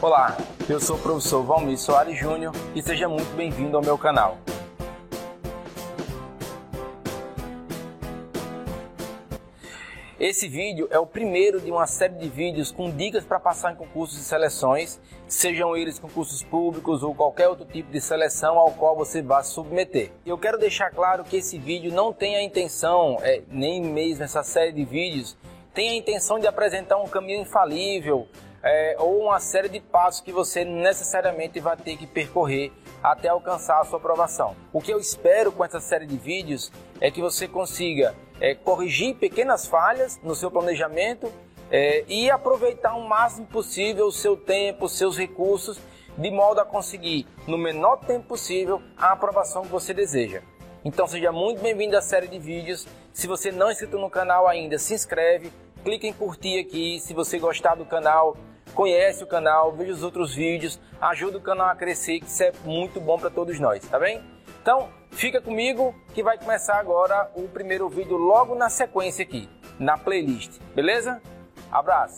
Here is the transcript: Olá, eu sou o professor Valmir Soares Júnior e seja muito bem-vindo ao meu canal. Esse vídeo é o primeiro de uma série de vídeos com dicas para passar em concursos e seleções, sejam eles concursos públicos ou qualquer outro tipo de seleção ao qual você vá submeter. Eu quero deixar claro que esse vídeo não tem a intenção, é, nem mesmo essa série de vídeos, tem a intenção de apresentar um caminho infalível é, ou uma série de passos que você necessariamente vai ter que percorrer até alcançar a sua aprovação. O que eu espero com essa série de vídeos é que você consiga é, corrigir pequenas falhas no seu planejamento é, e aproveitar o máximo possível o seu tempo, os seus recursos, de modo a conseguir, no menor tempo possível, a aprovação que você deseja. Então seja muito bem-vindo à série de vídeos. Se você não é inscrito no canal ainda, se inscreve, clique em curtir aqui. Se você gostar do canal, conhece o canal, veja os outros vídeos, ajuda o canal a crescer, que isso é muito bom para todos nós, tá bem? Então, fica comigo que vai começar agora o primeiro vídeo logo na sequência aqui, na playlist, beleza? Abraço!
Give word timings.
Olá, 0.00 0.36
eu 0.68 0.80
sou 0.80 0.96
o 0.96 0.98
professor 0.98 1.42
Valmir 1.42 1.78
Soares 1.78 2.18
Júnior 2.18 2.52
e 2.74 2.82
seja 2.82 3.08
muito 3.08 3.34
bem-vindo 3.36 3.76
ao 3.76 3.82
meu 3.82 3.96
canal. 3.96 4.38
Esse 10.18 10.48
vídeo 10.48 10.88
é 10.90 10.98
o 10.98 11.06
primeiro 11.06 11.60
de 11.60 11.70
uma 11.70 11.86
série 11.86 12.14
de 12.14 12.28
vídeos 12.28 12.72
com 12.72 12.90
dicas 12.90 13.24
para 13.24 13.38
passar 13.38 13.72
em 13.72 13.76
concursos 13.76 14.18
e 14.18 14.24
seleções, 14.24 14.98
sejam 15.28 15.76
eles 15.76 15.98
concursos 15.98 16.42
públicos 16.42 17.02
ou 17.02 17.14
qualquer 17.14 17.48
outro 17.48 17.66
tipo 17.66 17.92
de 17.92 18.00
seleção 18.00 18.58
ao 18.58 18.72
qual 18.72 18.96
você 18.96 19.20
vá 19.20 19.42
submeter. 19.42 20.10
Eu 20.24 20.38
quero 20.38 20.58
deixar 20.58 20.90
claro 20.90 21.22
que 21.22 21.36
esse 21.36 21.58
vídeo 21.58 21.92
não 21.92 22.14
tem 22.14 22.34
a 22.34 22.42
intenção, 22.42 23.18
é, 23.20 23.42
nem 23.48 23.82
mesmo 23.82 24.24
essa 24.24 24.42
série 24.42 24.72
de 24.72 24.84
vídeos, 24.86 25.36
tem 25.76 25.90
a 25.90 25.94
intenção 25.94 26.38
de 26.38 26.46
apresentar 26.46 26.96
um 26.96 27.06
caminho 27.06 27.42
infalível 27.42 28.26
é, 28.62 28.96
ou 28.98 29.24
uma 29.24 29.38
série 29.38 29.68
de 29.68 29.78
passos 29.78 30.22
que 30.22 30.32
você 30.32 30.64
necessariamente 30.64 31.60
vai 31.60 31.76
ter 31.76 31.98
que 31.98 32.06
percorrer 32.06 32.72
até 33.02 33.28
alcançar 33.28 33.82
a 33.82 33.84
sua 33.84 33.98
aprovação. 33.98 34.56
O 34.72 34.80
que 34.80 34.90
eu 34.90 34.98
espero 34.98 35.52
com 35.52 35.62
essa 35.62 35.78
série 35.78 36.06
de 36.06 36.16
vídeos 36.16 36.72
é 36.98 37.10
que 37.10 37.20
você 37.20 37.46
consiga 37.46 38.14
é, 38.40 38.54
corrigir 38.54 39.16
pequenas 39.16 39.66
falhas 39.66 40.18
no 40.22 40.34
seu 40.34 40.50
planejamento 40.50 41.30
é, 41.70 42.04
e 42.08 42.30
aproveitar 42.30 42.94
o 42.94 43.06
máximo 43.06 43.46
possível 43.46 44.06
o 44.06 44.12
seu 44.12 44.34
tempo, 44.34 44.86
os 44.86 44.96
seus 44.96 45.18
recursos, 45.18 45.78
de 46.16 46.30
modo 46.30 46.58
a 46.58 46.64
conseguir, 46.64 47.26
no 47.46 47.58
menor 47.58 47.98
tempo 47.98 48.28
possível, 48.28 48.80
a 48.96 49.12
aprovação 49.12 49.60
que 49.60 49.68
você 49.68 49.92
deseja. 49.92 50.40
Então 50.86 51.04
seja 51.04 51.32
muito 51.32 51.60
bem-vindo 51.60 51.96
à 51.96 52.00
série 52.00 52.28
de 52.28 52.38
vídeos. 52.38 52.86
Se 53.12 53.26
você 53.26 53.50
não 53.50 53.68
é 53.68 53.72
inscrito 53.72 53.98
no 53.98 54.08
canal 54.08 54.46
ainda, 54.46 54.78
se 54.78 54.94
inscreve, 54.94 55.52
clique 55.82 56.06
em 56.06 56.12
curtir 56.12 56.60
aqui. 56.60 57.00
Se 57.00 57.12
você 57.12 57.40
gostar 57.40 57.74
do 57.74 57.84
canal, 57.84 58.36
conhece 58.72 59.24
o 59.24 59.26
canal, 59.26 59.72
veja 59.72 59.90
os 59.90 60.04
outros 60.04 60.32
vídeos, 60.32 60.78
ajuda 61.00 61.38
o 61.38 61.40
canal 61.40 61.66
a 61.70 61.74
crescer, 61.74 62.20
que 62.20 62.26
isso 62.26 62.40
é 62.40 62.52
muito 62.64 63.00
bom 63.00 63.18
para 63.18 63.30
todos 63.30 63.58
nós, 63.58 63.84
tá 63.84 63.98
bem? 63.98 64.22
Então, 64.62 64.88
fica 65.10 65.40
comigo 65.40 65.92
que 66.14 66.22
vai 66.22 66.38
começar 66.38 66.78
agora 66.78 67.32
o 67.34 67.48
primeiro 67.48 67.88
vídeo 67.88 68.16
logo 68.16 68.54
na 68.54 68.70
sequência 68.70 69.24
aqui, 69.24 69.48
na 69.80 69.98
playlist, 69.98 70.60
beleza? 70.72 71.20
Abraço! 71.68 72.14